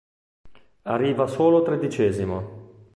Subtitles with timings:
[0.85, 2.39] Arriva solo tredicesimo.